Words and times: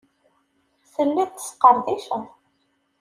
Telliḍ 0.93 1.29
tesqerdiceḍ. 1.31 2.23